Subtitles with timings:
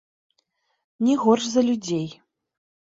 [1.09, 2.07] Не горш за людзей.